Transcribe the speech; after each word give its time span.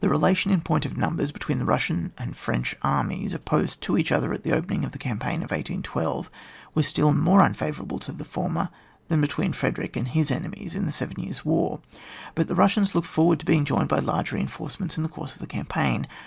The 0.00 0.08
relation 0.08 0.50
in 0.50 0.62
point 0.62 0.86
of 0.86 0.96
numbers 0.96 1.30
be 1.30 1.38
tween 1.38 1.58
the 1.58 1.66
Bussian 1.66 2.12
and 2.16 2.34
French 2.34 2.74
armies 2.80 3.34
opposed 3.34 3.82
to 3.82 3.98
each 3.98 4.10
other 4.10 4.32
at 4.32 4.42
the 4.42 4.52
opening 4.52 4.86
of 4.86 4.92
the 4.92 4.98
campaign 4.98 5.34
in 5.42 5.42
1812 5.42 6.30
was 6.72 6.88
still 6.88 7.12
more 7.12 7.42
un 7.42 7.52
favourable 7.52 7.98
to 7.98 8.12
the 8.12 8.24
former 8.24 8.70
than 9.08 9.20
that 9.20 9.26
be 9.26 9.30
tween 9.34 9.52
Frederick 9.52 9.96
and 9.96 10.08
his 10.08 10.30
enemies 10.30 10.74
in 10.74 10.86
the 10.86 10.92
Seven 10.92 11.16
Tears' 11.16 11.44
War. 11.44 11.80
But 12.34 12.48
the 12.48 12.54
Russians 12.54 12.94
looked 12.94 13.06
forward 13.06 13.38
to 13.40 13.44
being 13.44 13.66
joined 13.66 13.90
by 13.90 13.98
large 13.98 14.32
reinforcements 14.32 14.96
in 14.96 15.02
the 15.02 15.10
course 15.10 15.34
of 15.34 15.40
the 15.40 15.46
cam 15.46 15.66
paign. 15.66 16.06